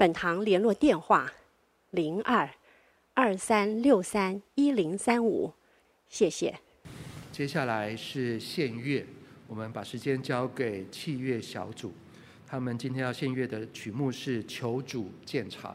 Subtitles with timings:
[0.00, 1.30] 本堂联络电话：
[1.90, 2.48] 零二
[3.12, 5.52] 二三六三一零三五，
[6.08, 6.58] 谢谢。
[7.30, 9.04] 接下来是献乐，
[9.46, 11.92] 我们把时间交给器乐小组，
[12.46, 15.68] 他们今天要献乐的曲目是《求主鉴察》。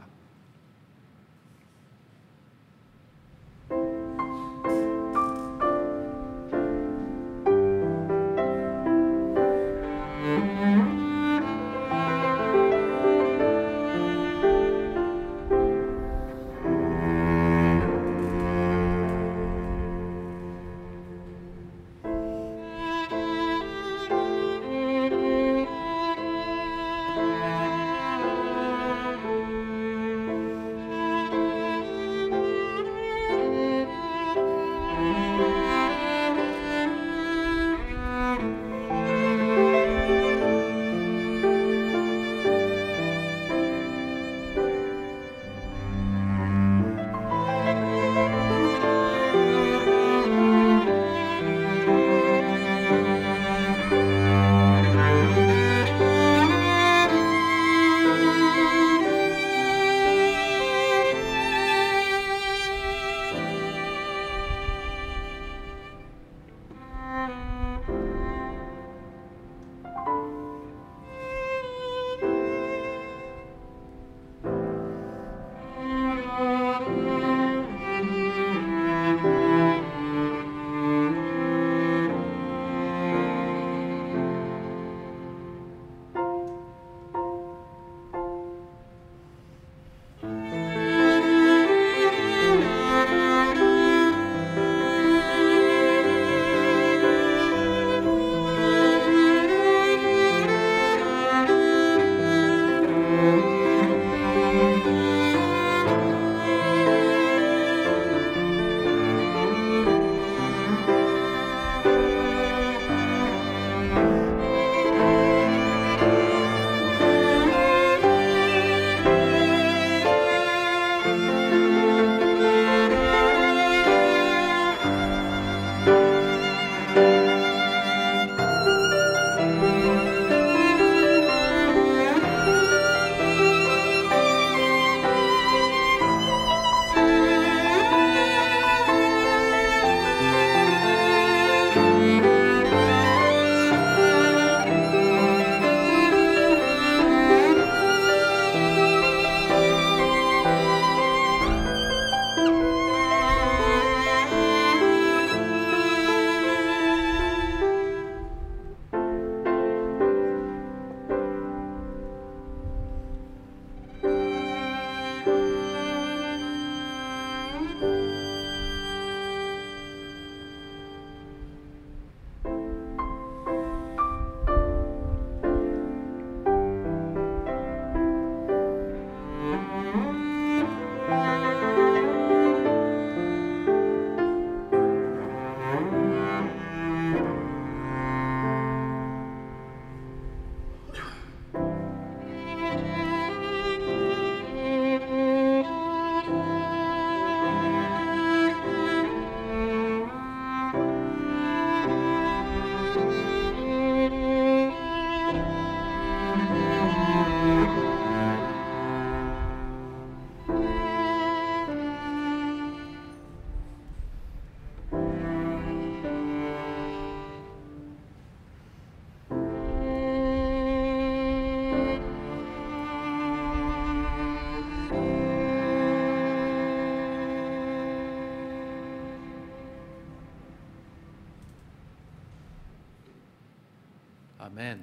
[234.56, 234.78] Amen，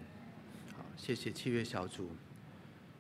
[0.77, 2.11] 好，谢谢七月小组。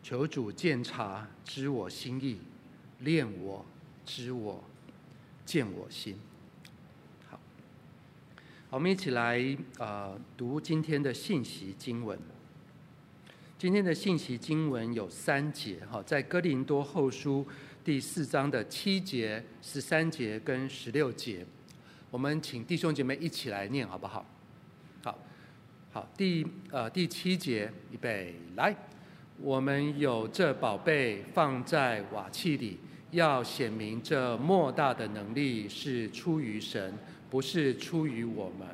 [0.03, 2.39] 求主鉴察，知我心意，
[3.01, 3.63] 炼我，
[4.07, 4.65] 知我，
[5.45, 6.17] 见我心。
[7.29, 7.39] 好，
[8.71, 12.19] 我们一起来、呃、读今天的信息经文。
[13.59, 17.47] 今天的信息经文有三节，哈，在哥林多后书
[17.85, 21.45] 第四章的七节、十三节跟十六节，
[22.11, 24.07] 我们请弟兄姐妹一起来念，好不？
[24.07, 24.25] 好，
[25.95, 28.75] 好，第呃第七节，预备来，
[29.37, 32.79] 我们有这宝贝放在瓦器里，
[33.11, 36.95] 要显明这莫大的能力是出于神，
[37.29, 38.67] 不是出于我们。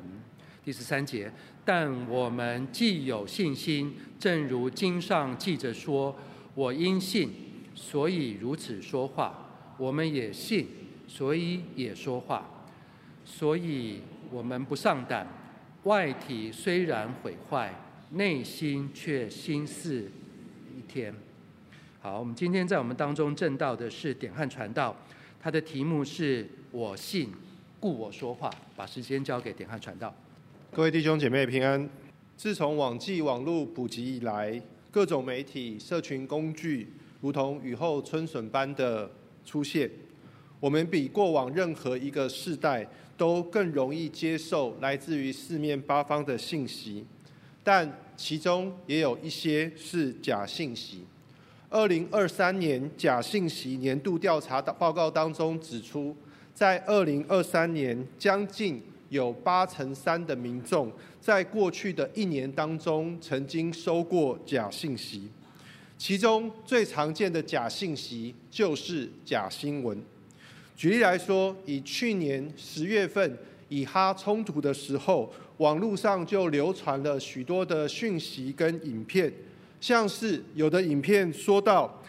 [0.63, 1.29] 第十三节。
[1.65, 6.15] 但我们既有信心，正如经上记着说
[6.55, 7.29] ：“我因信，
[7.75, 9.45] 所以如此说话。”
[9.77, 10.65] 我们也信，
[11.05, 12.49] 所以也说话。
[13.25, 13.99] 所以
[14.31, 15.27] 我们不丧胆。
[15.83, 17.73] 外体虽然毁坏，
[18.11, 20.11] 内心却心似
[20.77, 21.13] 一天。
[22.01, 24.93] 好，我们今天在我们当中证道的是点汉传道，
[25.39, 27.31] 他的题目是我信，
[27.79, 28.51] 故我说话。
[28.75, 30.13] 把时间交给点汉传道。
[30.71, 31.89] 各位弟兄姐妹平安。
[32.35, 34.61] 自从网际网络普及以来，
[34.91, 36.87] 各种媒体、社群工具
[37.21, 39.09] 如同雨后春笋般的
[39.45, 39.89] 出现。
[40.59, 42.87] 我们比过往任何一个世代
[43.19, 47.05] 都更容易接受来自于四面八方的信息，
[47.63, 51.03] 但其中也有一些是假信息。
[51.69, 56.15] 二零二三年假信息年度调查报告当中指出，
[56.53, 58.81] 在二零二三年将近。
[59.09, 65.27] 有八成三的民众在过去的一年当中曾经收过假信息，
[65.97, 69.99] 其中最常见的假信息就是假新闻。
[70.79, 73.37] 举例来说，以去年十月份
[73.67, 79.29] 以哈冲突的时候，网络上就流传了许多的讯息跟影片，
[79.81, 82.01] 像是有的影片说到，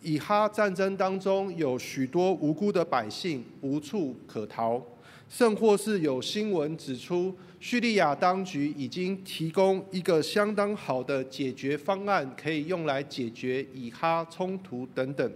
[0.00, 4.80] 以哈战争当中有许多无辜的百姓无处可逃。
[5.28, 15.32] 甚或是有新闻指出，叙利亚当局已经提供一个相当好的解决方案，可以用来解决以哈冲突等等。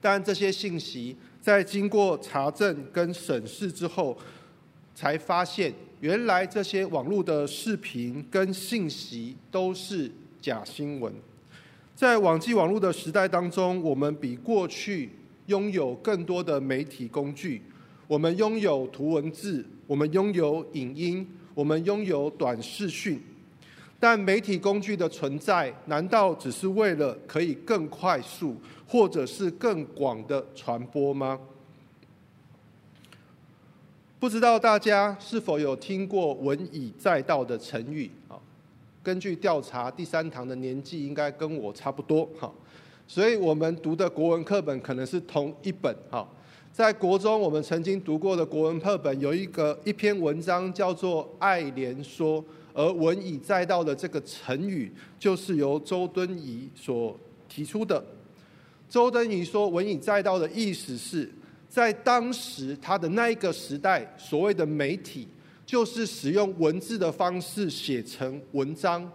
[0.00, 4.16] 但这些信息在经过查证跟审视之后，
[4.94, 10.08] 才发现原来这些网络的视频跟信息都是
[10.40, 11.12] 假新闻。
[11.96, 15.10] 在网际网络的时代当中，我们比过去
[15.46, 17.60] 拥有更多的媒体工具。
[18.06, 23.20] 我们拥有图文字，我们拥有影音，我们拥有短视讯，
[23.98, 28.56] 但媒体工具的存在，难道只是为了可以更快速，
[28.92, 31.40] 或者是更广的传播吗？
[34.20, 38.10] 不知道大家是否有听过“文以载道”的成语？
[38.28, 38.36] 啊，
[39.02, 42.52] 根据调查，第三堂的年纪应该跟我差不多，哈，
[43.08, 46.28] 所以我们读的国文课本可能是同一本，哈。
[46.70, 52.42] 在国中，我们曾经读过的国文课本有一个一篇文章叫做《爱莲说》，
[52.74, 57.18] 而“文以载道”的这个成语就是由周敦颐所
[57.48, 58.04] 提出的。
[58.92, 61.26] 周敦颐说：“文以载道”的意思是
[61.66, 65.26] 在当时他的那一个时代，所谓的媒体
[65.64, 69.10] 就是使用文字的方式写成文章。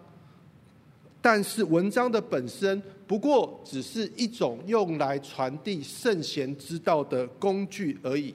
[1.22, 8.34] 但是文章的本身不过只是一种用来传递圣贤之道的工具而已，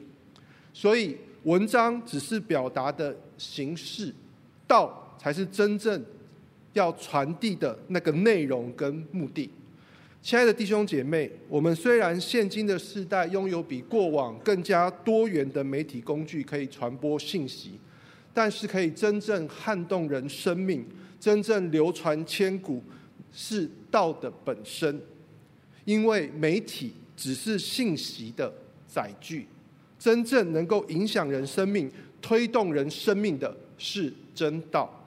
[0.73, 4.15] 所以文章只是表达的形式，
[4.69, 6.00] 道才是真正
[6.75, 9.50] 要传递的那个内容跟目的。
[10.23, 17.73] 亲爱的弟兄姐妹，我们虽然现今的世代拥有比过往更加多元的媒体工具可以传播信息，
[18.33, 20.87] 但是可以真正撼动人生命。
[21.19, 22.83] 真正流传千古
[23.33, 25.00] 是道的本身，
[25.85, 28.52] 因为媒体只是信息的
[28.87, 29.47] 载具，
[29.99, 35.05] 真正能够影响人生命、推动人生命的是真道。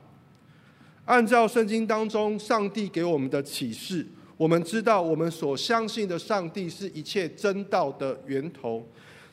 [1.06, 4.06] 按照圣经当中上帝给我们的启示，
[4.38, 8.86] 我们知道我们所相信的上帝是一切真道的源头。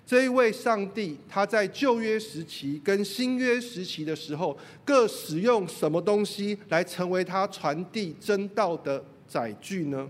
[0.04, 10.08] 这一位上帝，他在旧约时期跟新约时期的时候，各使用什么东西来成为他传递真道的载具呢？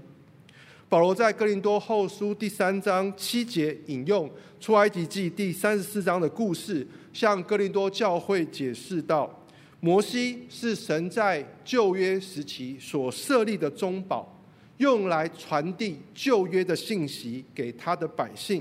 [0.89, 4.31] 保罗在哥林多后书第三章七节引用
[4.61, 9.45] 出埃及记第三十四章的故事，向哥林多教会解释道：
[9.81, 14.32] 摩西是神在旧约时期所设立的中保，
[14.83, 18.61] 用来传递旧约的信息给他的百姓。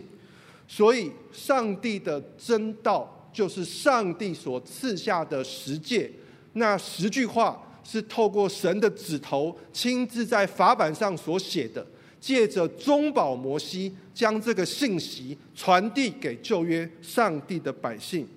[0.68, 6.10] 所以，上帝的真道就是上帝所赐下的十诫。
[6.54, 11.86] 那十句话是透过神的指头亲自在法版上所写的，
[12.20, 18.28] 借着中保摩西将这个信息传递给旧约上帝的百姓。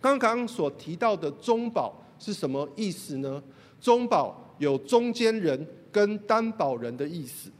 [0.00, 3.42] 刚刚所提到的中保是什么意思呢？
[3.80, 7.50] 中保有中间人跟担保人的意思。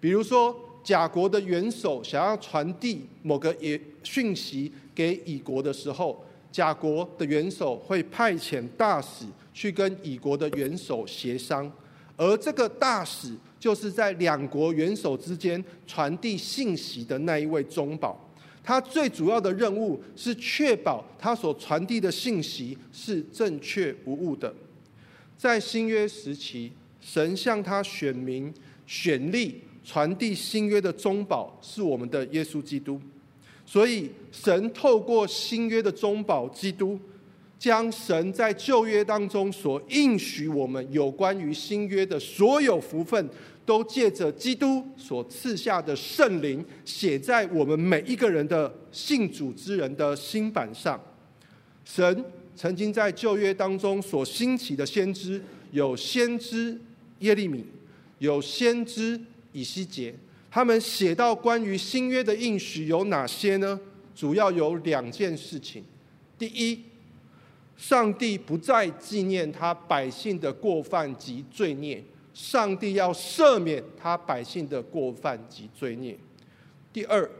[0.00, 0.54] 比如说，
[0.84, 11.70] 甲国的元首想要传递某个也讯息给乙国的时候，甲国的元首会派遣大使去跟乙国的元首协商，
[12.16, 18.18] 而这个大使就是在两国元首之间传递信息的那一位中保。
[18.62, 24.54] 他最主要的任务是确保他所传递的信息是正确无误的。
[25.36, 26.70] 在新约时期，
[27.08, 28.52] 神向他选民
[28.86, 33.00] 选立传递新约的中保是我们的耶稣基督。
[33.64, 37.00] 所以，神透过新约的中保基督，
[37.58, 43.26] 将神在旧约当中所应许我们有关于新约的所有福分，
[43.64, 51.00] 都借着基督所赐下的圣灵，写在我们每一个人的信主之人的心版上。
[51.86, 52.22] 神
[52.54, 56.78] 曾经在旧约当中所兴起的先知，有先知
[57.20, 57.64] 耶利米，
[58.18, 59.20] 有先知
[59.52, 60.14] 以西结。
[60.50, 63.78] 他们写到关于新约的应许有哪些呢？
[64.14, 65.84] 主要有两件事情。
[66.38, 66.82] 第一，
[67.76, 76.18] 上帝不再纪念他百姓的过犯及罪孽，上帝要赦免他百姓的过犯及罪孽。
[76.92, 77.30] 第二，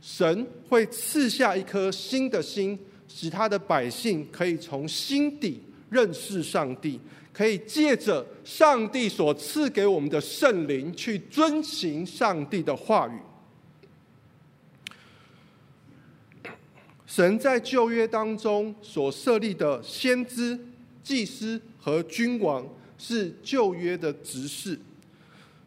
[0.00, 7.00] 神会赐下一颗新的心，使他的百姓可以从心底认识上帝。
[7.38, 13.12] 可以借着上帝所赐给我们的圣灵，去遵行上帝的话语。
[17.06, 20.58] 神在旧约当中所设立的先知、
[21.04, 22.68] 祭司和君王，
[22.98, 24.76] 是旧约的执事。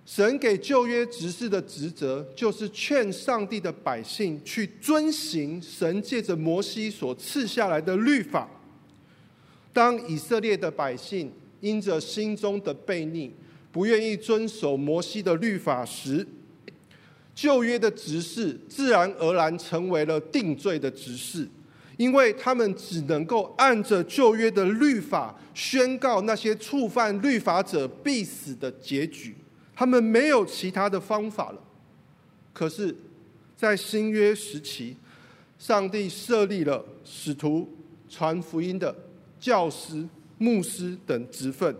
[0.05, 8.49] 神给旧约执事的职责，就是劝上帝的百姓去遵行神借着摩西所赐下来的律法。
[9.71, 13.31] 当以色列的百姓，因着心中的悖逆，
[13.71, 16.27] 不愿意遵守摩西的律法时，
[17.33, 21.47] 旧约的执事自然而然成为了定罪的执事，
[21.97, 29.35] 因为他们只能够按着旧约的律法宣告那些触犯律法者必死的结局，
[29.75, 31.61] 他们没有其他的方法了。
[32.53, 32.95] 可是，
[33.55, 34.97] 在新约时期，
[35.57, 37.69] 上帝设立了使徒、
[38.09, 38.93] 传福音的
[39.39, 40.05] 教师。
[40.41, 41.75] 牧师等职分，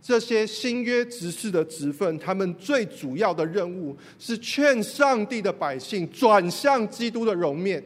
[0.00, 7.84] 这些新约执事的职分，他们最主要的任务是劝上帝的百姓转向基督的容面，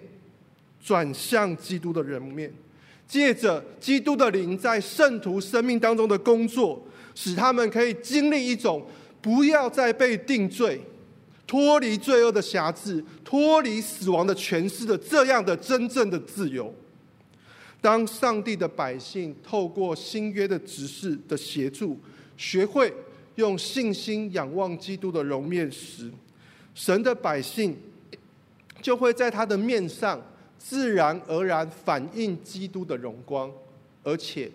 [0.84, 2.52] 转向基督的容面，
[3.08, 8.86] 借着基督的灵在圣徒生命当中的工作，使他们可以经历一种
[9.22, 10.78] 不要再被定罪、
[11.46, 16.74] 脱离罪恶的辖制、脱离死亡的权势的这样的真正的自由。
[17.82, 21.98] 当上帝的百姓透过新约的指示的协助，
[22.36, 22.94] 学会
[23.34, 26.08] 用信心仰望基督的容面时，
[26.76, 27.76] 神的百姓
[28.80, 30.22] 就会在他的面上
[30.56, 33.50] 自然而然反映基督的荣光，
[34.04, 34.48] 而且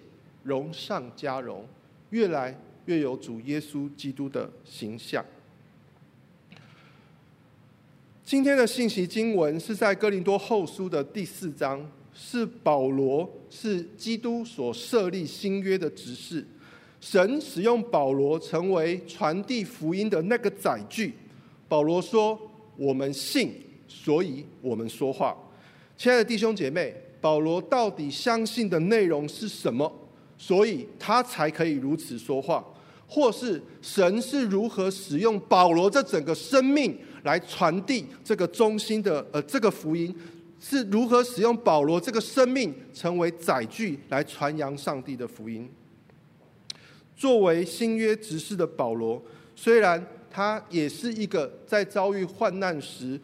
[0.44, 1.68] 荣上加荣，
[2.12, 5.24] 越来越有主耶稣基督的形象。
[8.24, 11.86] 今天的信息经文是在哥林多后书的第四章。
[12.20, 16.44] 是保罗，是基督所设立新约的执事。
[17.00, 21.14] 神使用保罗成为传递福音的那个载具。
[21.68, 22.38] 保罗说
[22.76, 23.52] ：“我们信，
[23.88, 25.38] 所以我们说话。”
[25.96, 29.92] 亲爱的弟兄姐妹，保罗到底相信的内容是什么？
[30.40, 32.66] 所以他才可以如此说话，
[33.08, 40.16] 或是神是如何使用保罗这整个生命来传递这个中心的呃这个福音？
[40.60, 45.70] 是如何使用保罗这个生命成为载具来传扬上帝的福音？
[47.16, 49.22] 作为新约执事的保罗，
[49.56, 53.20] 虽然他也是一个在遭遇患难时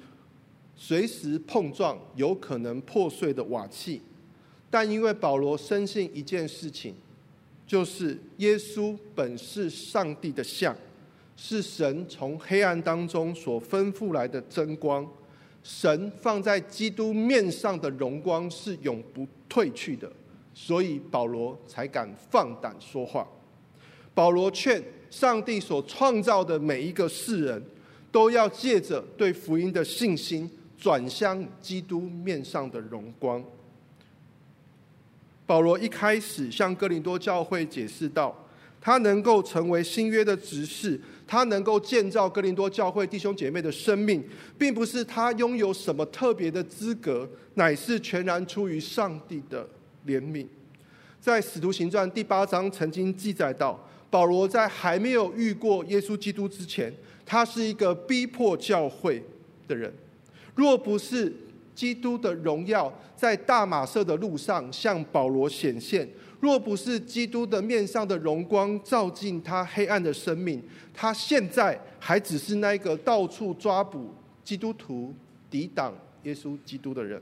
[0.75, 4.01] 随时碰撞、有可能破碎的瓦器，
[4.69, 6.95] 但因为保罗深信一件事情，
[7.67, 10.75] 就是耶稣本是上帝的像，
[11.35, 15.07] 是神从黑暗当中所吩咐来的真光。
[15.63, 20.11] 神放在基督面上的荣光是永不褪去的，
[20.53, 23.25] 所以保罗才敢放胆说话。
[24.13, 27.63] 保罗劝上帝所创造的每一个世人，
[28.11, 33.43] 都要借着对福音的信心，转向基督面上的荣光。
[35.45, 38.35] 保罗一开始向哥林多教会解释道，
[38.81, 40.99] 他能够成为新约的执事。
[41.25, 44.23] 他能够建造哥林多教会弟兄姐妹的生命，
[44.57, 49.67] 并不是他拥有什么特别的资格，乃是全然出于上帝的
[50.05, 50.45] 怜悯。
[51.19, 56.93] 在使徒行传第八章曾经记载到，保罗在还没有遇过耶稣基督之前，
[57.25, 59.23] 他是一个逼迫教会
[59.67, 59.93] 的人。
[60.55, 61.33] 若不是
[61.75, 66.07] 基督的荣耀在大马色的路上向保罗显现，
[66.39, 70.61] 若不是基督的面上的荣光照进他黑暗的生命，
[70.93, 74.13] 他现在还只是那个到处抓捕
[74.43, 75.13] 基督徒、
[75.49, 77.21] 抵挡耶稣基督的人。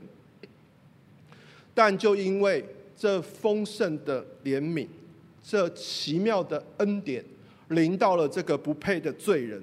[1.74, 2.64] 但就因为
[2.96, 4.86] 这丰盛的怜悯，
[5.42, 7.24] 这奇妙的恩典
[7.68, 9.62] 临到了这个不配的罪人，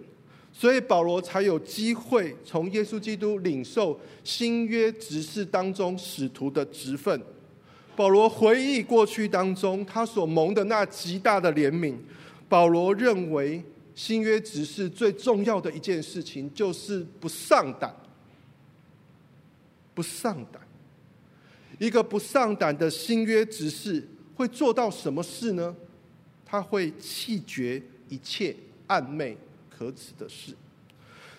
[0.59, 7.17] 所以保罗才有机会从耶稣基督领受新约执事当中使徒的职分。
[7.95, 11.95] 保罗回忆过去当中他所蒙的那极大的怜悯，
[12.49, 13.63] 保罗认为
[13.95, 17.95] 新约执事最重要的一件事情就是不上胆，
[19.93, 20.61] 不上胆。
[21.77, 25.73] 一个不上胆的新约执事会做到什么事呢？
[26.45, 28.53] 他会弃绝一切
[28.87, 29.37] 暗昧
[29.79, 30.51] 可耻的事。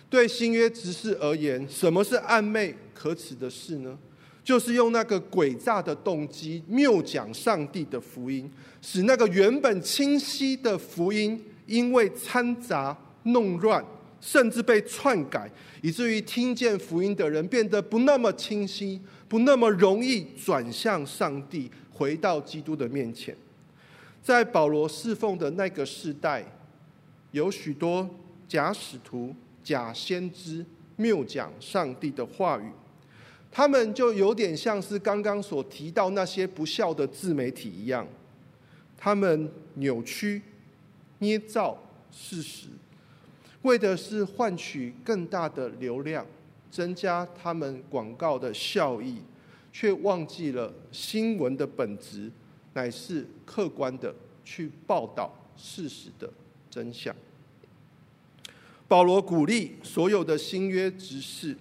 [0.09, 3.99] 对新约执事而言，什么是暗昧可耻的事呢？
[4.42, 13.85] 就是用那个诡诈的动机谬讲上帝的福音，使那个原本清晰的福音，因为掺杂弄乱，
[14.18, 15.49] 甚至被篡改，
[15.82, 18.99] 以至于听见福音的人变得不那么清晰。
[19.28, 23.32] 不那么容易转向上帝，回到基督的面前。
[24.20, 26.44] 在保罗侍奉的那个时代，
[27.30, 28.11] 有许多
[28.50, 30.66] 假使徒、假先知
[30.97, 32.69] 谬讲上帝的话语，
[33.49, 38.04] 他们就有点像是刚刚所提到那些不孝的自媒体一样，
[38.99, 40.42] 他们扭曲、
[41.21, 41.78] 捏造
[42.11, 42.66] 事实，
[43.62, 46.26] 为的是换取更大的流量。
[46.73, 49.16] 增加他们广告的效益，
[49.73, 52.30] 却忘记了新闻的本质
[52.75, 54.14] 乃是客观的
[54.45, 56.33] 去报道事实的
[56.71, 57.12] 真相。
[58.90, 61.56] 保罗鼓励所有的新约执事，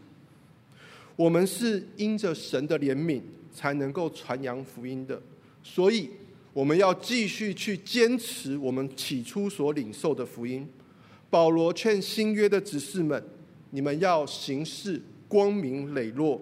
[1.16, 3.22] 我们是因着神的怜悯
[3.54, 5.22] 才能够传扬福音的，
[5.62, 6.10] 所以
[6.54, 10.68] 我们要继续去坚持我们起初所领受的福音。
[11.30, 13.24] 保罗劝新约的执事们。
[13.70, 16.42] 你们要行事光明磊落，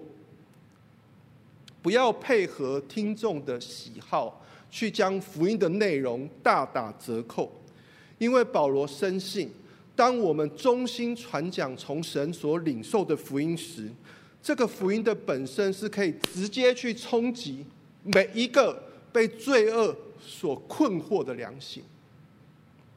[1.82, 7.52] 不要配合听众的喜好，去将福音的内容大打折扣。
[8.18, 9.52] 因为保罗深信，
[9.98, 13.92] 当我们忠心传讲从神所领受的福音时，
[14.42, 17.66] 这个福音的本身是可以直接去冲击
[18.04, 18.82] 每一个
[19.12, 21.84] 被罪恶所困惑的良心。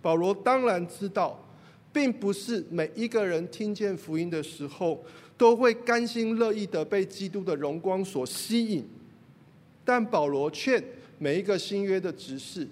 [0.01, 1.45] 保罗当然知道。
[1.93, 5.05] 并不是每一个人听见福音的时候，
[5.37, 8.89] 都会甘心乐意的被基督的荣光所吸引。
[9.85, 10.81] 但保罗劝
[11.19, 12.69] 每一个新约的执事，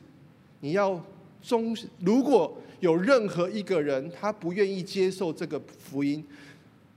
[0.61, 1.05] 你要
[1.43, 1.77] 忠。
[2.01, 6.25] 如果有任何一个人他不愿意接受这个福音，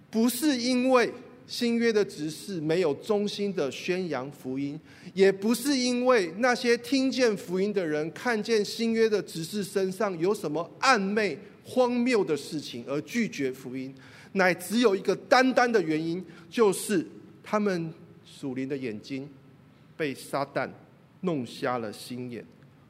[0.09, 1.11] 不是因为
[1.47, 4.79] 新约的执事没有忠心的宣扬福音，
[5.13, 11.37] 也不是因为那些听见福音的人看见新约的执事身上有什么暗昧。
[11.63, 13.93] 荒谬的事情而拒绝福音，
[14.33, 17.05] 乃只有一个单单的原因，就是
[17.43, 17.93] 他们
[18.25, 19.29] 属灵的眼睛
[19.95, 20.67] 被撒旦
[21.21, 22.43] 弄瞎了心眼，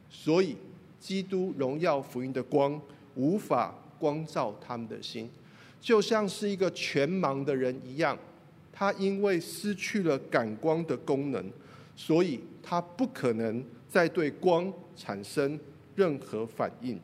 [0.10, 0.56] 所以
[1.02, 2.80] 基督荣耀福音的光
[3.16, 5.28] 无法光照他们的心，
[5.82, 8.16] 就像是一个全盲的人一样，
[8.72, 11.44] 他因为失去了感光的功能，
[11.96, 15.60] 所以他不可能再对光产生
[15.96, 17.00] 任何反应。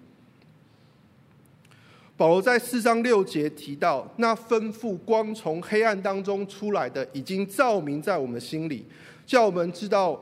[2.15, 8.85] 保罗在四章六节提到，那吩咐光从黑暗当中出来的，已经照明在我们心里，
[9.25, 10.19] 叫我们知道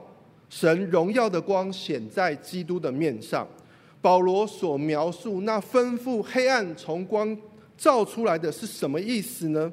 [0.50, 3.48] 神荣耀的光显在基督的面上。
[4.06, 7.36] 保罗所描述那吩咐黑暗从光
[7.76, 9.72] 照出来的是什么意思呢？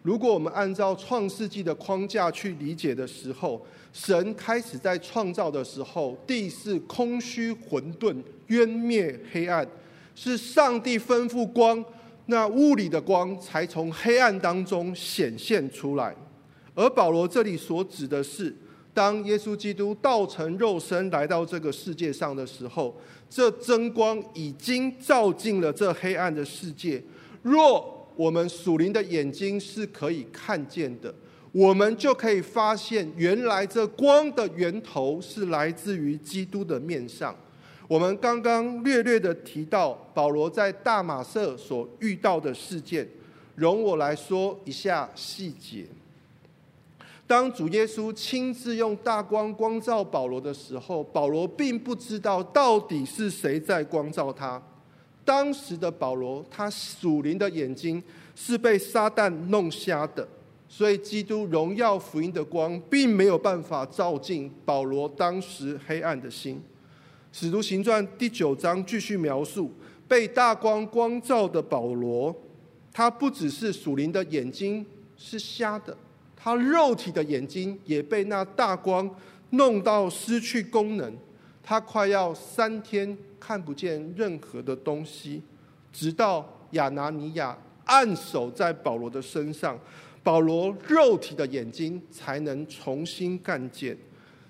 [0.00, 3.60] 如果我们按照创世纪的框架去理解的时候，
[3.92, 8.16] 神开始在创造的时候，地是空虚混沌，
[8.46, 9.68] 渊灭黑暗。
[10.14, 11.84] 是上帝吩咐光，
[12.24, 16.16] 那物理的光才从黑暗当中显现出来。
[16.74, 18.56] 而保罗这里所指的是，
[18.94, 22.96] 当耶稣基督道成肉身来到这个世界上的时候，
[23.28, 27.02] 这真光已经照进了这黑暗的世界。
[27.42, 31.12] 若我们属灵的眼睛是可以看见的，
[31.50, 37.36] 我们就可以发现，原来这光的源头是来自于基督的面上。
[37.88, 43.06] 我们刚刚略略的提到保罗在大马色所遇到的事件，
[43.56, 45.84] 容我来说一下细节。
[47.26, 54.62] 当主耶稣亲自用大光光照保罗的时候，保罗并不知道到底是谁在光照他，
[55.24, 58.02] 当时的保罗，他属灵的眼睛
[58.36, 60.28] 是被撒旦弄瞎的，
[60.68, 66.62] 所以基督荣耀福音的光并没有办法照进保罗当时黑暗的心。
[67.32, 69.70] 使徒行传第九章继续描述，
[70.06, 72.34] 被大光光照的保罗，
[72.92, 74.84] 他不只是属灵的眼睛
[75.16, 75.96] 是瞎的，
[76.44, 79.08] 他肉体的眼睛也被那大光
[79.52, 81.10] 弄到失去功能，
[81.62, 83.16] 他快要三天。
[83.40, 85.42] 看不见任何的东西，
[85.92, 87.54] 直到亚拿尼亚
[87.84, 89.78] 按手在保罗的身上，
[90.22, 93.94] 保罗肉体的眼睛才能重新看见。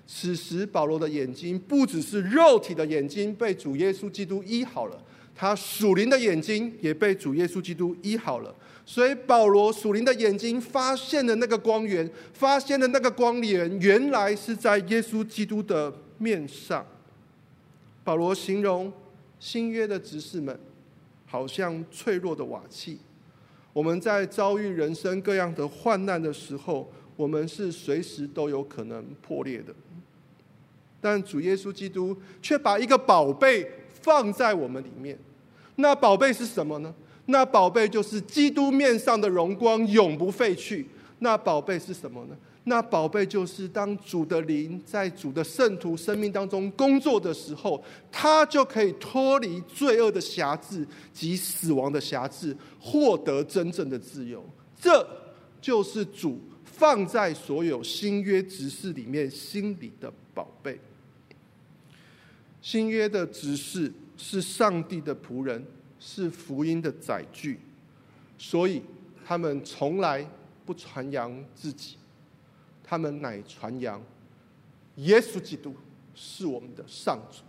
[0.07, 4.97] 此时，保罗的眼睛不只是肉体的眼睛被主耶稣基督医好了，
[5.35, 8.55] 他属灵的眼睛也被主耶稣基督医好了。
[8.85, 16.85] 所以，保罗属灵的眼睛发现的那个光源，发现的那个光源，原来是在耶稣基督的面上。
[18.03, 18.93] 保罗形容
[19.39, 20.59] 新约的执事们，
[21.25, 22.99] 好像脆弱的瓦器。
[23.73, 29.73] 我们在遭遇人生各样的患难的时候，我们是随时都有可能破裂的。
[31.01, 33.69] 但主耶稣基督却把一个宝贝
[34.01, 35.17] 放在我们里面。
[35.77, 36.93] 那宝贝是什么呢？
[37.27, 40.87] 那宝贝就是基督面上的荣光，永不废去。
[41.19, 42.35] 那宝贝是什么呢？
[42.67, 54.43] 那宝贝就是当主的灵在主的圣徒生命当中工作的时候，他就可以脱离罪恶的辖制及死亡的辖制，获得真正的自由。
[54.81, 55.07] 这
[55.61, 60.79] 就是主放在所有新约执事里面心里的宝贝。
[62.61, 65.63] 新约的执事是上帝的仆人，
[66.07, 67.59] 是福音的载具，
[68.37, 68.83] 所以
[69.25, 70.23] 他们从来
[70.63, 71.97] 不传扬自己。
[72.83, 73.99] 他们乃传扬
[74.97, 75.75] 耶稣基督
[76.13, 77.39] 是我们的上主。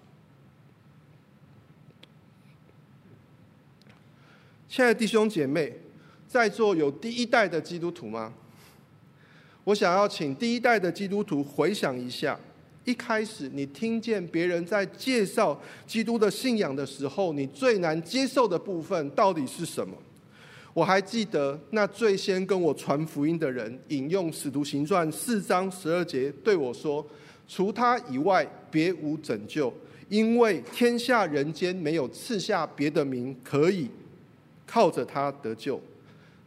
[4.67, 5.79] 亲爱的弟兄姐妹，
[6.27, 8.33] 在座有第一代的基督徒吗？
[9.65, 12.41] 我想要请第一代的基督徒回想一下，
[12.87, 19.95] 一开始你听见别人在介绍基督的信仰的时候，你最难接受的部分到底是什么？
[20.73, 27.05] 我还记得那最先跟我传福音的人引用《使徒行传》四章十二节对我说
[27.49, 29.73] ：“除他以外，别无拯救，
[30.09, 33.91] 因为天下人间没有赐下别的名可以
[34.65, 35.81] 靠着他得救。”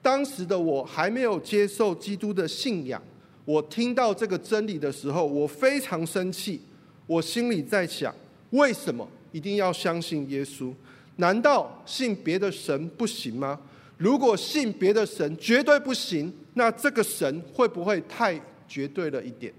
[0.01, 3.01] 当时的我还没有接受基督的信仰，
[3.49, 6.61] 我听到这个真理的时候，我非常生气。
[7.07, 8.13] 我心里在想：
[8.51, 10.71] 为什么一定要相信耶稣？
[11.15, 13.59] 难道信别的神不行吗？
[13.97, 19.51] 如果信别的神绝对不行，那这个神会不会太绝对了一点？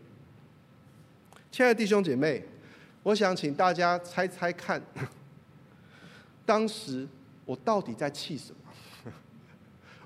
[1.51, 2.45] 亲爱的弟兄姐妹，
[3.03, 4.81] 我想请大家猜猜看，
[6.47, 7.09] 当时
[7.45, 9.13] 我到底在气什么？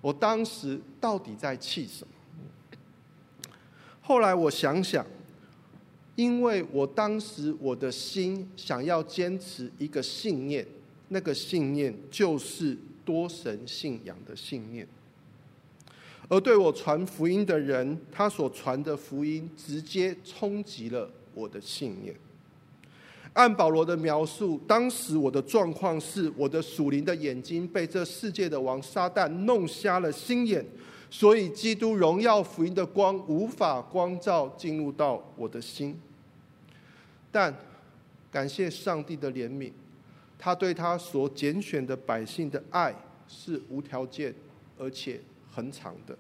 [0.01, 2.14] 我当时到底在气什么？
[4.07, 5.05] 后来我想想，
[6.15, 10.67] 因为我当时我的心想要坚持一个信念，
[11.09, 12.79] 那个信念就是。
[13.07, 14.89] 多神信仰的信念，
[16.27, 22.15] 而对我传福音的人，他所传的福音直接冲击了我的信念。
[23.35, 30.65] 按保罗的描述，当时我的状况是，我的属灵的眼睛被这世界的王撒旦弄瞎了心眼，
[31.17, 35.97] 所以基督荣耀福音的光无法光照进入到我的心。
[37.31, 37.55] 但
[38.33, 39.71] 感谢上帝的怜悯。
[40.37, 42.93] 他对他所拣选的百姓的爱
[43.29, 44.35] 是无条件
[44.77, 45.21] 而且
[45.53, 46.19] 恒长的。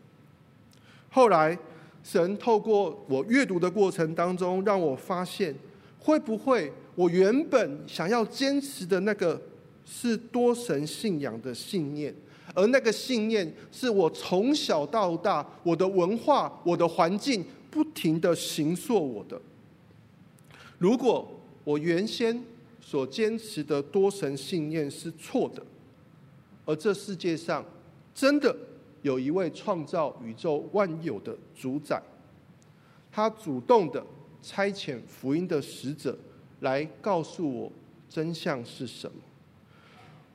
[1.10, 1.58] 后来，
[2.04, 5.52] 神透过我阅读的过程当中，让我发现，
[5.98, 9.42] 会不会我原本想要坚持的那个
[9.84, 12.14] 是多神信仰的信念，
[12.52, 19.40] 而那个信念是我从小到大我的文化、我的环境不停地形塑我的。
[20.78, 21.26] 如果
[21.64, 22.44] 我原先
[22.80, 25.62] 所坚持的多神信念是错的，
[26.66, 27.64] 而这世界上
[28.14, 28.54] 真的
[29.02, 32.02] 有一位创造宇宙万有的主宰，
[33.10, 34.04] 他主动的
[34.42, 36.16] 差遣福音的使者
[36.60, 37.72] 来告诉我
[38.08, 39.16] 真相是什么。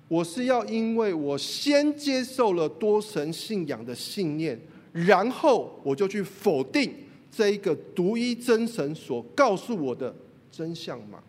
[0.10, 4.60] 我是要因为我先接受了多神信仰的信念，
[4.92, 6.92] 然后我就去否定
[7.32, 10.14] 这一个独一真神所告诉我的
[10.52, 11.24] 真相吗？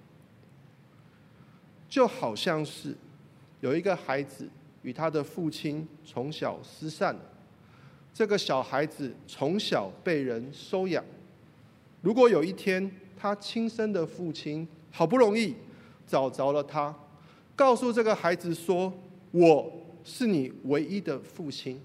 [1.90, 2.96] 就好像是
[3.60, 4.48] 有一个孩子
[4.82, 7.14] 与他的父亲从小失散，
[8.14, 11.04] 这个小孩子从小被人收养。
[12.00, 15.54] 如果有一天他亲生的父亲好不容易
[16.06, 16.96] 找着了他，
[17.60, 18.90] 告诉这个孩子说
[19.32, 19.70] ：“我
[20.02, 21.78] 是你唯一的父亲。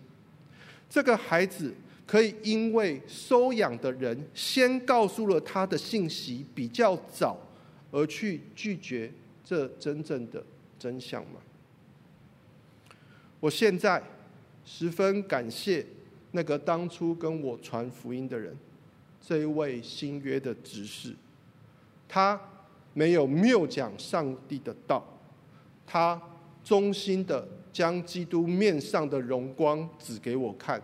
[0.89, 1.73] 这个孩子
[2.07, 7.37] 可以因为收养的人先告诉了他的信息比较早，
[7.91, 9.11] 而去拒绝
[9.43, 10.41] 这真正的
[10.79, 11.41] 真相吗？
[13.41, 14.01] 我现在
[14.63, 15.85] 十分感谢
[16.31, 18.57] 那个当初跟我传福音的人，
[19.19, 21.13] 这一位新约的执事，
[22.07, 22.39] 他
[22.93, 25.05] 没有谬讲上帝的道，
[25.85, 26.21] 他
[26.63, 27.47] 忠心的。
[27.75, 30.81] 将基督面上的荣光指给我看，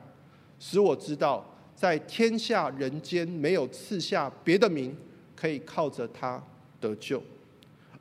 [0.60, 1.42] 使我知道
[1.74, 4.94] 在天下人间没有赐下别的名
[5.34, 6.44] 可以靠着他
[6.82, 7.24] 得救，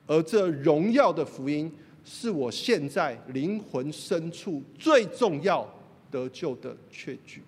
[0.05, 1.71] 而这荣耀的福音
[2.03, 5.65] 是我现在灵魂深处最重要
[6.11, 7.41] 得救的确据。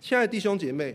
[0.00, 0.94] 亲爱的弟兄姐妹，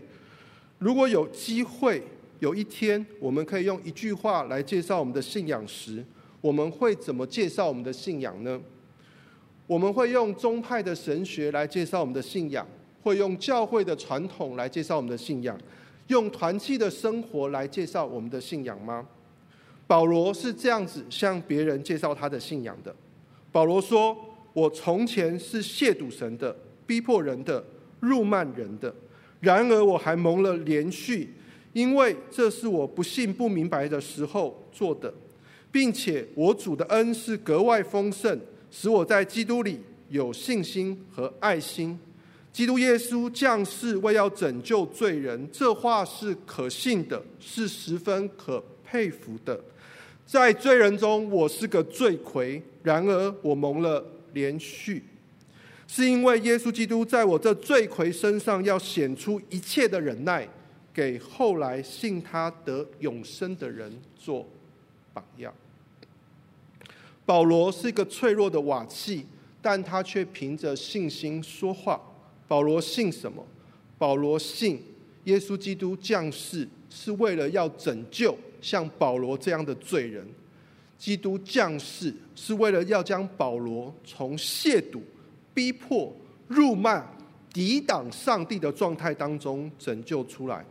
[0.78, 2.02] 如果有机会，
[2.38, 6.02] 有一天我们可以用一句话来介绍我们的信仰时，
[6.40, 8.60] 我们会怎么介绍我们的信仰呢？
[9.66, 12.66] 我们会用宗派的神学来介绍我们的信仰，
[13.02, 15.58] 会用教会的传统来介绍我们的信仰，
[16.06, 19.06] 用团契的生活来介绍我们的信仰吗？
[19.86, 22.94] 保罗是这样子向别人介绍他的信仰的。
[23.50, 24.16] 保罗说
[24.52, 26.54] ：“我从前是亵渎神的，
[26.86, 27.64] 逼迫人的，
[28.00, 28.94] 辱骂人的。
[29.40, 31.26] 然而我还蒙了怜恤，
[31.72, 35.12] 因为这是我不信不明白的时候做的，
[35.70, 41.98] 并且我主的恩是格外丰盛。”使我在基督里有信心和爱心。
[42.52, 49.58] 基督耶稣降世为要拯救罪人，这话是可信的，是十分可佩服的。
[50.26, 54.04] 在罪人中，我是个罪魁，然而我蒙了
[54.34, 55.00] 怜恤，
[55.86, 60.46] 是因为耶稣基督在我这罪魁身上要显出一切的忍耐，
[60.92, 64.46] 给后来信他得永生的人做
[65.18, 65.52] 榜样。
[67.26, 69.26] 保罗是一个脆弱的瓦器，
[69.60, 72.00] 但他却凭着信心说话。
[72.46, 73.44] 保罗信什么？
[73.98, 74.80] 保罗信
[75.24, 80.26] 耶稣基督降世是为了要拯救像保罗这样的罪人。
[80.96, 85.00] 基督降世是为了要将保罗从亵渎、
[85.52, 86.12] 逼迫、
[86.46, 87.04] 辱骂、
[87.52, 90.64] 抵挡上帝的状态当中拯救出来。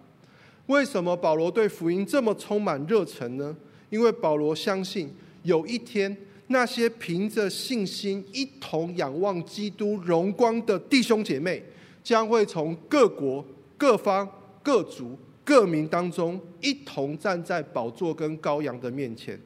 [0.65, 3.55] 为什么保罗对福音这么充满热忱呢？
[3.89, 5.09] 因为保罗相信
[5.43, 6.15] 有一天。
[6.49, 11.61] 那些凭着信心一同仰望基督荣光的弟兄姐妹，
[12.01, 13.45] 将会从各国、
[13.77, 14.25] 各方、
[14.63, 19.37] 各族、各民当中一同站在宝座跟羔羊的面前，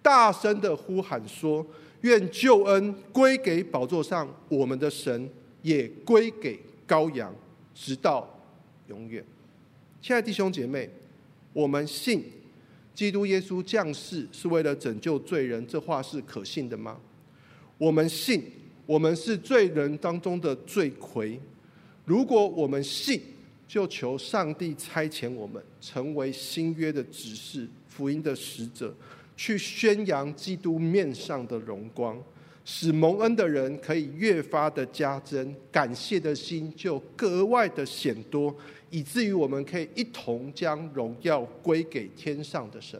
[0.00, 1.62] 大声的呼喊说
[2.00, 5.28] ：“愿救恩归给宝座上我们的神，
[5.60, 7.30] 也归给羔羊，
[7.74, 8.26] 直到
[8.88, 9.22] 永远。”
[10.00, 10.88] 亲爱弟兄姐妹，
[11.52, 12.24] 我们信。
[12.96, 16.98] 基督耶稣降世是为了拯救罪人，这话是可信的吗？
[17.76, 18.42] 我们信，
[18.86, 21.38] 我们是罪人当中的罪魁。
[22.06, 23.20] 如果我们信，
[23.68, 28.94] 就求上帝差遣我们成为新约的指示、福音的使者，
[29.36, 32.18] 去宣扬基督面上的荣光，
[32.64, 38.56] 使蒙恩的人可以越发的加增，感谢的心就格外的显多。
[38.96, 42.98] 以至于我们可以一同将荣耀归给天上的神。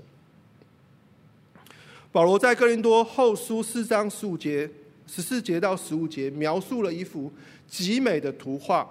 [2.13, 4.69] 保罗在哥林多后书四章十五节、
[5.07, 7.33] 十四节到十五节描述了一幅
[7.67, 8.87] 极美的图画。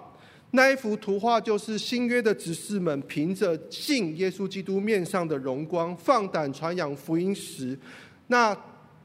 [0.50, 7.78] 那一幅图画就是新约的执事们凭着信耶稣基督面上的荣光，放胆传扬福音时，
[8.26, 8.56] 那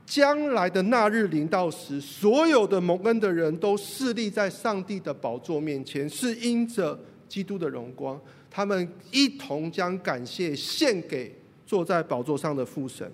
[0.07, 6.99] 将来的那日临到时，所有的蒙恩的人都侍立在上帝的宝座面前，是因着。
[7.31, 11.33] 基督的荣光，他们一同将感谢献给
[11.65, 13.09] 坐在宝座上的父神。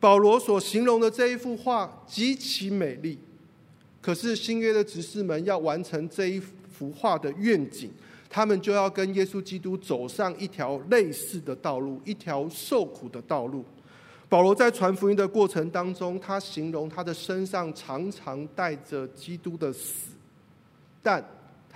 [0.00, 3.18] 保罗所形容的这一幅画极其美丽，
[4.00, 7.90] 可是新约的执事们要完成这一幅画的愿景，
[8.30, 13.62] 他们就要跟耶稣基督走上一条类似的道路，一条受苦的道路。
[14.30, 20.12] 保罗在传福音的过程当中，他形容他的身上常常带着基督的死，
[21.02, 21.22] 但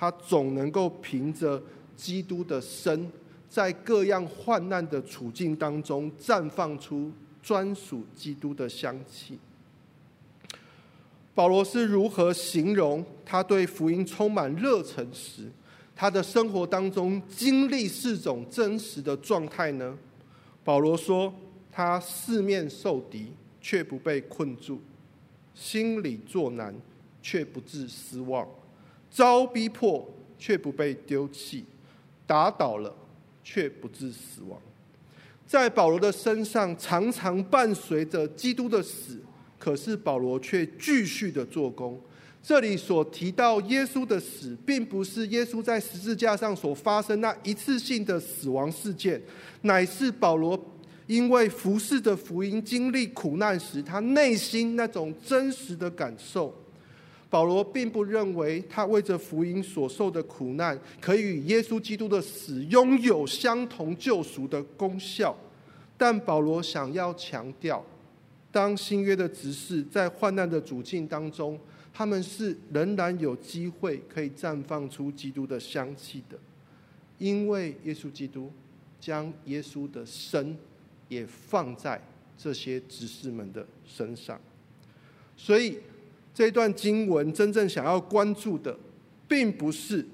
[0.04, 1.62] 他总能够凭着
[1.96, 3.10] 基督的身，
[3.48, 7.10] 在各样患难的处境当中，绽放出
[7.42, 9.38] 专属基督的香气。
[11.34, 15.50] 保罗是如何形容他对福音充满热忱时，
[15.96, 19.96] 他的生活当中经历四种真实的状态呢？
[20.62, 21.32] 保罗说：
[21.72, 24.76] 他四面受敌，却不被困住；
[25.54, 26.74] 心里作难，
[27.22, 28.46] 却不致失望。
[29.14, 31.64] 遭逼迫却不被丢弃，
[32.26, 32.92] 打倒了
[33.44, 34.60] 却不致死亡。
[35.46, 39.22] 在保罗的身上，常常伴随着基督的死，
[39.56, 42.00] 可是保罗却继续的做工。
[42.42, 49.22] 这里所提到耶稣的死，并不是耶稣在十字架上所发生那一次性的死亡事件，
[49.62, 50.58] 乃是保罗
[51.06, 56.52] 因为服侍的福音经历苦难时，他内心那种真实的感受。
[57.34, 65.36] 保罗并不认为他为着福音所受的苦难，可以与耶稣基督的死拥有相同救赎的功效，
[65.96, 67.84] 但保罗想要强调，
[68.52, 71.58] 当新约的执事在患难的处境当中。
[71.92, 76.38] 他们是仍然有机会可以绽放出基督的香气的，
[77.18, 78.48] 因为耶稣基督
[79.00, 80.56] 将耶稣的身
[81.08, 82.00] 也放在
[82.38, 84.40] 这些执事们的身上，
[85.36, 85.78] 所以
[86.34, 88.76] 这段经文真正想要关注的，
[89.28, 90.04] 并不是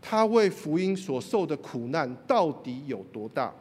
[0.00, 3.52] 他为福音所受的苦难到底有多大，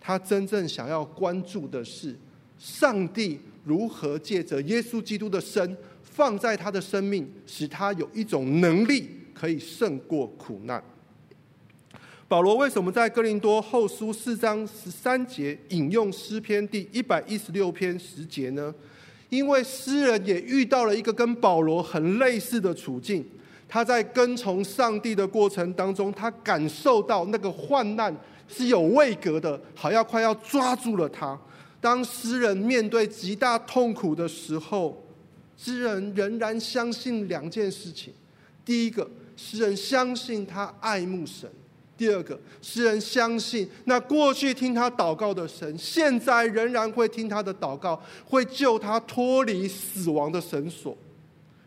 [0.00, 2.14] 他真正想要关注的是
[2.58, 5.76] 上帝如何借着耶稣基督的身。
[6.02, 10.80] 放在他的生命，使他有一种能力可以胜过苦难。
[12.28, 18.72] 保罗为什么在哥林多后书四章十三节引用诗篇第一百一十六篇十节呢？
[19.34, 23.24] 因为诗人也遇到了一个跟保罗很类似的处境。
[23.66, 28.14] 他在跟从上帝的过程当中，他感受到那个患难
[28.46, 31.36] 是有位格的，好像快要抓住了他。
[31.80, 35.04] 当诗人面对极大痛苦的时候，
[35.56, 38.12] 诗人仍然相信两件事情：
[38.64, 41.48] 第一个，诗人相信他爱慕神；
[41.96, 50.96] 第二个，诗人相信那过去听他祷告的神，现在仍然会听他的祷告，会救他脱离死亡的绳索。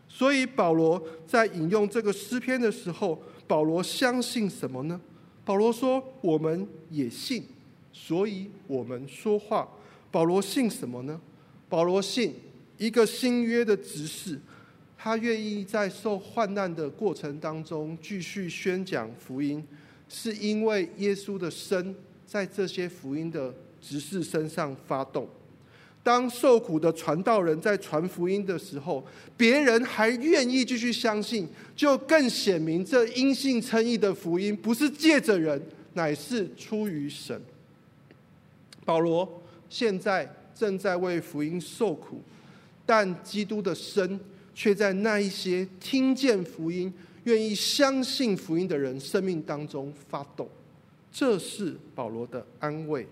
[0.08, 5.00] 所以保罗在引用这个诗篇的时候，保罗相信什么呢？
[5.44, 7.42] 保罗说：“我们也信，
[7.92, 9.68] 所以我们说话。”
[10.10, 11.20] 保罗信什么呢？
[11.68, 12.34] 保罗信。
[12.78, 14.38] 一个新约的执事，
[14.96, 19.66] 他愿意在受患难的过程当中继续宣讲福音，
[20.08, 21.94] 是因为耶稣的身
[22.26, 25.28] 在这些福音的执事身上发动。
[26.02, 29.04] 当受苦的传道人在传福音的时候，
[29.36, 35.60] 别人还愿意继续相信，就更显明这因信称义的福音不是借着人，
[35.94, 37.38] 乃是出于神。
[38.84, 42.22] 保罗现在正在为福音受苦。
[42.86, 44.18] 但基督的身
[44.54, 46.90] 却在那一些听见福音、
[47.28, 50.48] 愿意相信福音的人生命当中发动，
[51.12, 53.06] 这是保罗的安慰。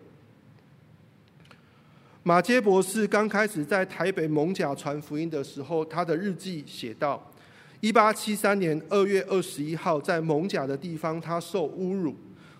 [2.23, 7.31] 马杰博士刚开始在台北蒙甲传福音的时候，他的日记写道：
[7.81, 12.17] 一八七三年二月二十一号，在蒙甲的地方，他受侮辱，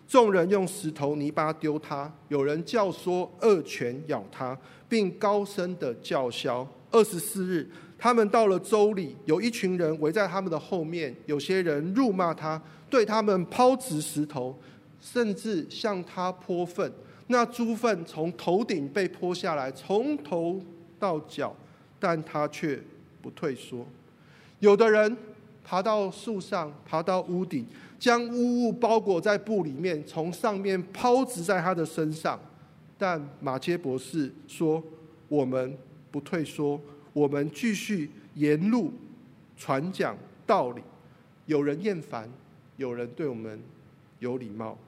[0.07, 4.57] 众人用石头泥巴丢他，有人教唆恶犬咬他，
[4.91, 6.69] 并高声的叫嚣。
[6.97, 14.59] 二十四日，他们到了州里，有一群人围在他们的后面，有些人辱骂他，对他们抛掷石头，
[14.99, 16.91] 甚至向他泼粪。
[17.27, 20.59] 那猪粪从头顶被泼下来，从头
[20.99, 21.55] 到脚，
[22.01, 22.81] 但他却
[23.21, 23.87] 不退缩。
[24.61, 25.15] 有的人
[25.63, 27.67] 爬到树上，爬到屋顶，
[27.99, 32.41] 将污物包裹在布里面，从上面抛掷在他的身上。
[32.97, 34.83] 但马偕博士说
[35.29, 35.77] ：“我们。”
[36.17, 36.81] 不退缩，
[37.13, 38.91] 我们继续沿路
[39.55, 40.81] 传讲道理。
[41.45, 42.27] 有人厌烦，
[42.79, 43.61] 有人对我们
[44.21, 44.79] 有礼貌。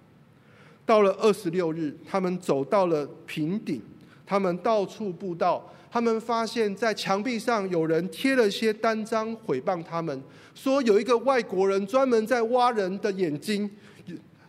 [0.86, 3.82] 到了二十六日，他们走到了平顶，
[4.24, 5.70] 他们到处布道。
[5.90, 10.22] 他们发现，在墙壁上有人贴了些单张毁谤他们，
[10.54, 13.70] 说有一个外国人专门在挖人的眼睛。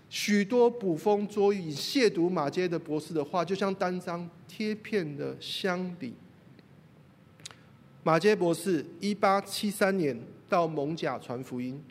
[0.10, 6.14] 许多捕风捉影、亵渎马街的博士的话，就像单张贴片的箱底。
[8.02, 11.84] 马偕博士一八七三年到蒙贾传福音，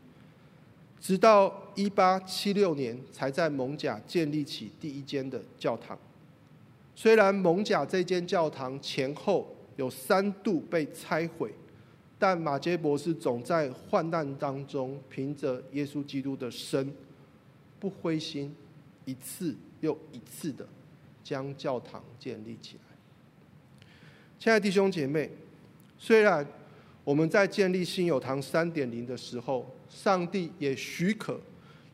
[0.98, 5.96] 直到一八七六年才在蒙贾建立起第一间的教堂。
[6.94, 11.52] 虽然蒙贾这间教堂前后有三度被拆毁，
[12.18, 16.90] 但马偕博士总在患难当中，凭着耶稣基督的身，
[17.78, 18.56] 不灰心，
[19.04, 20.66] 一次又一次的
[21.22, 23.86] 将教堂建立起来。
[24.38, 25.30] 亲爱的弟兄姐妹。
[25.98, 26.46] 虽然
[27.04, 31.40] 我们在建立新友堂三点零的时候，上帝也许可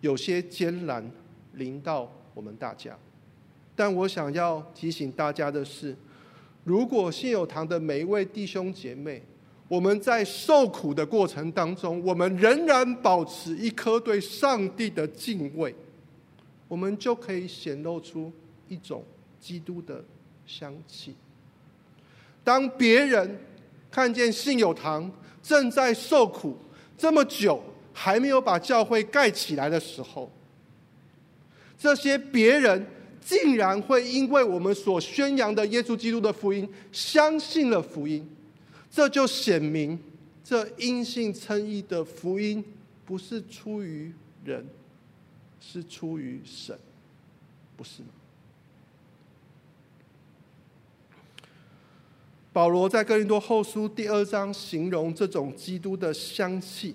[0.00, 1.08] 有些艰难
[1.54, 2.96] 临到我们大家，
[3.74, 5.96] 但我想要提醒大家的是，
[6.64, 9.22] 如果新友堂的每一位弟兄姐妹，
[9.68, 15.74] 我们在受苦的过程当中，我们仍然保持一颗对上帝的敬畏，
[16.68, 18.30] 我们就可以显露出
[18.68, 19.02] 一种
[19.40, 20.04] 基督的
[20.44, 21.14] 香气。
[22.42, 23.38] 当别人
[23.94, 25.08] 看见信友堂
[25.40, 26.58] 正在受苦
[26.98, 30.28] 这么久，还没有把教会盖起来的时候，
[31.78, 32.84] 这些别人
[33.20, 38.28] 竟然会因为我们所宣扬的耶稣基督的福音，相信了福音，
[38.90, 39.96] 这就显明
[40.42, 42.64] 这因信称义的福音
[43.04, 44.12] 不是出于
[44.44, 44.66] 人，
[45.60, 46.76] 是出于神，
[47.76, 48.02] 不是？
[52.54, 56.94] 保罗在哥林多后书第二章形容这种基督的香气。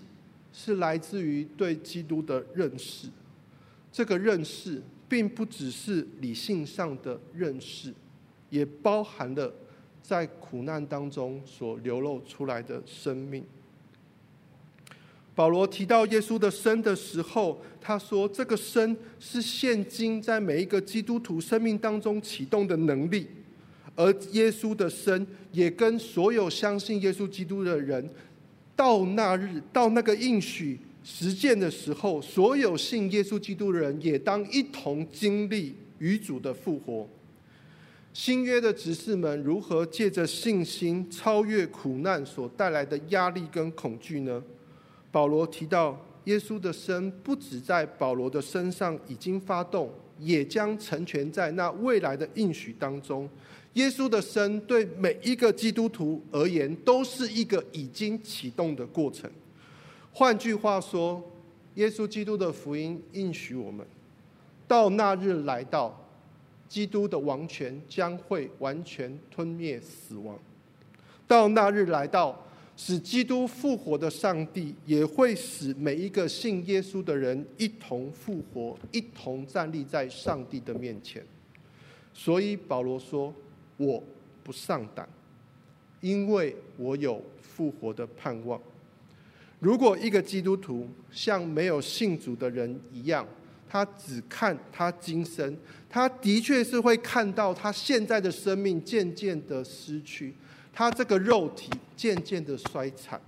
[0.52, 3.08] 是来自于对基督的认识，
[3.92, 7.94] 这个认识并不只是理性上的认识，
[8.50, 9.54] 也包含了
[10.02, 13.44] 在苦难当中所流露出来的生命。
[15.36, 23.28] 保罗提到耶稣的生的时候，他说：“这个生是现今在每一个基督徒生命当中启动的能力，
[24.00, 28.10] 而耶稣的生也跟所有相信耶稣基督的人。”
[28.74, 37.06] 到那日，到那个应许实践的时候，所有信耶稣基督的人也当一同经历与主的复活。
[38.14, 44.42] 新约的执事们如何借着信心超越苦难所带来的压力跟恐惧呢？
[45.12, 53.30] 保罗提到，耶稣的生不止在保罗的身上已经发动，也将成全在那未来的应许当中。
[53.74, 59.30] 耶稣的生对每一个基督徒而言，都是一个已经启动的过程。
[60.12, 61.24] 换句话说，
[61.76, 63.86] 耶稣基督的福音应许我们，
[64.68, 65.96] 到那日来到，
[66.68, 70.36] 基督的王权将会完全吞灭死亡；
[71.28, 72.44] 到那日来到，
[72.76, 81.24] 使基督复活的上帝也会使每一个信耶稣的人一同复活，一同站立在上帝的面前。
[82.12, 83.32] 所以保罗说。
[83.80, 84.04] 我
[84.44, 85.08] 不上胆，
[86.02, 88.62] 因为我有复活的盼望。
[89.60, 93.26] 如果一个基督徒像没有信主的人一样，
[93.70, 95.56] 他只看他今生，
[95.90, 100.34] 他的确是会看到他现在的生命渐渐的失去，
[100.74, 103.20] 他这个肉体渐渐的衰残。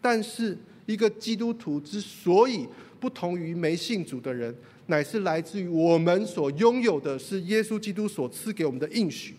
[0.00, 2.66] 但是，一个基督徒之所以
[2.98, 4.54] 不同于没信主的人，
[4.86, 9.34] 乃是来自于我们所拥有的是耶稣基督所赐给我们的应许。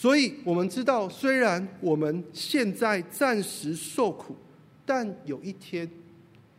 [0.00, 4.34] 所以，我们知道，虽然我们现在暂时受苦，
[4.86, 5.86] 但有一天，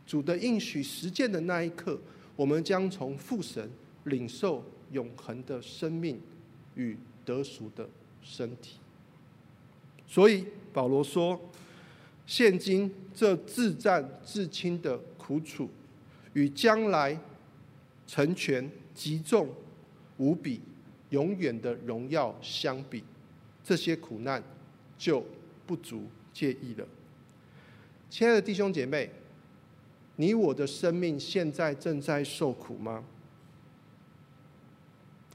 [0.06, 2.00] 主的应许实践的那一刻，
[2.36, 3.68] 我们将从父神
[4.04, 6.20] 领受永恒的生命
[6.76, 7.88] 与得赎的
[8.22, 8.76] 身体。
[10.06, 11.40] 所以，保罗说
[12.24, 15.68] ：“现今这自战至轻的苦楚，
[16.34, 17.18] 与将来
[18.06, 19.48] 成全极重
[20.18, 20.60] 无比
[21.10, 23.02] 永远的荣耀相比。”
[23.64, 24.42] 这些苦难
[24.98, 25.24] 就
[25.66, 26.86] 不足介意了。
[28.10, 29.10] 亲爱的弟兄姐妹，
[30.16, 33.04] 你我的生命现在正在受苦吗？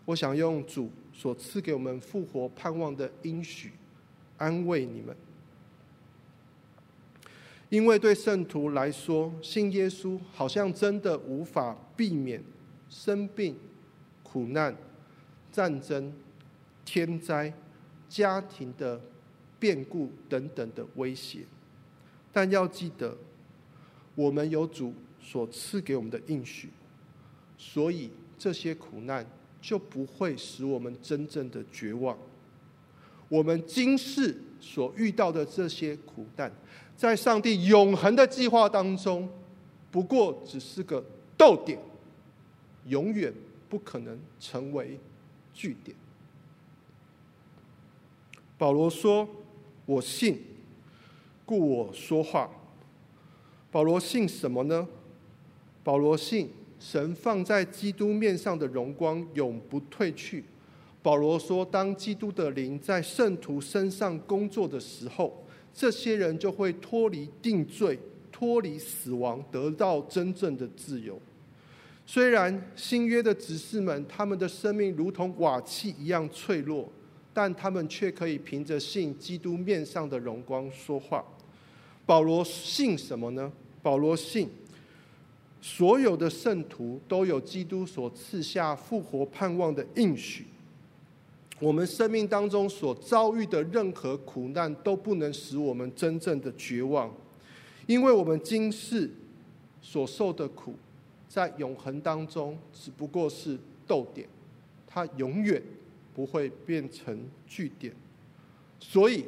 [0.06, 3.72] 我想用主所赐给我们复活盼望的应许
[4.38, 5.16] 安慰你们，
[7.70, 12.42] 因为对圣徒来说，信耶稣好像真的无法避免
[12.90, 13.58] 生病、
[14.24, 14.74] 苦难、
[15.52, 16.14] 战争、
[16.86, 17.52] 天灾。
[18.10, 19.00] 家庭的
[19.60, 21.40] 变故等等的威胁，
[22.32, 23.18] 但要记得，
[24.16, 26.70] 我们有主所赐给我们的应许，
[27.58, 29.26] 所以这些苦难
[29.62, 32.18] 就不会使我们真正的绝望。
[33.30, 36.52] 我们今世所遇到的这些苦难，
[36.96, 39.30] 在上帝永恒的计划当中，
[39.92, 41.04] 不过只是个
[41.38, 41.78] 逗点，
[42.86, 43.34] 永远
[43.68, 44.98] 不可能成为
[45.54, 45.96] 句点。
[48.58, 49.28] 保罗说
[49.86, 50.40] ：“我信，
[51.46, 52.50] 故我说话。”
[53.70, 54.88] 保罗信什么呢？
[55.84, 56.50] 保罗信
[56.80, 60.44] 神放在基督面上的荣光永不褪去。
[61.04, 68.00] 保罗说：“当基督的灵在圣徒身上工作的时候，这些人就会脱离定罪，
[68.32, 71.22] 脱离死亡，得到真正的自由。”
[72.08, 76.90] 虽然新约的执事们，他们的生命如同瓦器一样脆弱。
[77.38, 81.24] 但他们却可以凭着信基督面上的荣光说话。
[82.04, 83.54] 保罗信什么呢？
[83.84, 84.50] 保罗信
[85.62, 90.48] 所有的圣徒都有基督所赐下复活盼望的应许。
[91.60, 97.14] 我们生命当中所遭遇的任何苦难都不能使我们真正的绝望，
[97.86, 99.08] 因为我们今世
[99.80, 100.74] 所受的苦，
[101.30, 104.28] 在永恒当中只不过是逗点，
[104.88, 105.62] 它永远。
[106.18, 107.16] 不会变成
[107.46, 107.94] 句点，
[108.80, 109.24] 所以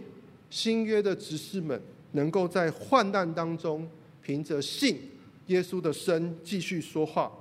[0.50, 1.80] 新约的执事们
[2.14, 3.88] 能够在患难当中，
[4.24, 4.98] 凭着信
[5.46, 7.32] 耶稣的生继续说话。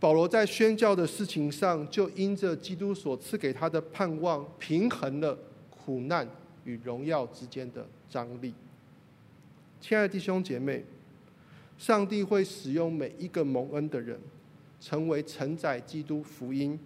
[0.00, 6.26] 保罗在宣教的事情上，就因着基督所赐给他的盼望，平衡了苦难
[6.64, 8.54] 与荣耀之间的张力。
[9.82, 10.82] 亲爱的弟兄姐妹，
[11.76, 14.18] 上帝会使用每一个蒙恩的人，
[14.80, 16.80] 成为承载基督福音、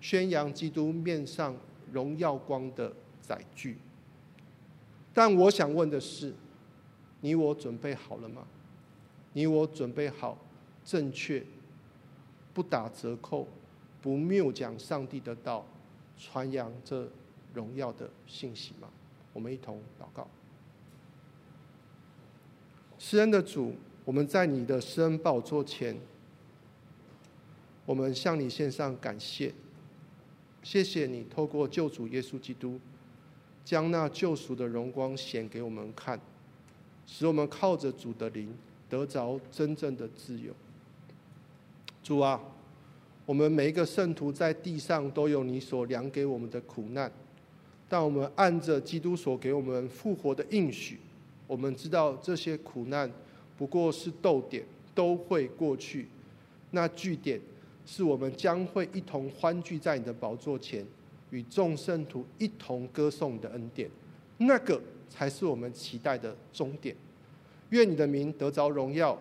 [0.00, 1.56] 宣扬基督面上
[1.92, 3.78] 荣耀光的载具。
[5.12, 6.34] 但我想问的是，
[7.20, 8.46] 你我准备好了吗？
[9.32, 10.38] 你我准备好
[10.84, 11.44] 正确、
[12.54, 13.46] 不打折扣、
[14.00, 15.66] 不谬讲上帝的道，
[16.16, 17.06] 传扬这
[17.52, 18.88] 荣耀的信息吗？
[19.32, 20.26] 我们一同祷告。
[22.98, 23.74] 施恩的主，
[24.06, 25.94] 我们在你的施恩宝座前，
[27.84, 29.52] 我们向你献上感谢。
[30.66, 32.80] 谢谢你透过救主耶稣基督，
[33.64, 36.20] 将那救赎的荣光显给我们看，
[37.06, 38.52] 使我们靠着主的灵
[38.88, 40.52] 得着真正的自由。
[42.02, 42.42] 主啊，
[43.24, 47.12] 我们每一个圣徒在地上都有你所量给我们的苦难，
[47.88, 50.98] 但我们按着基督所给我们复活的应许。
[51.46, 53.08] 我们知道这些苦难
[53.56, 54.64] 不过是逗点，
[54.96, 56.08] 都会过去。
[56.72, 57.40] 那句点
[57.86, 60.86] 是我们将会一同欢聚在你的宝座前，
[61.30, 63.90] 与众圣徒一同歌颂你的恩典。
[64.36, 64.78] 那个
[65.08, 66.94] 才是我们期待的终点。
[67.70, 69.18] 愿你的名得着荣耀。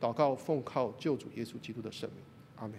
[0.00, 2.22] 祷告奉靠救主耶稣基督的圣名，
[2.54, 2.78] 阿门。